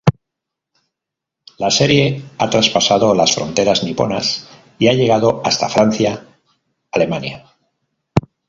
[1.63, 4.47] La serie ha traspasado las fronteras niponas
[4.79, 6.25] y ha llegado hasta Francia,
[6.91, 7.45] Alemania.